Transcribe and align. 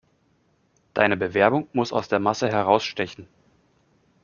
Deine 0.95 1.15
Bewerbung 1.15 1.67
muss 1.73 1.93
aus 1.93 2.07
der 2.07 2.17
Masse 2.17 2.49
herausstechen. 2.49 3.27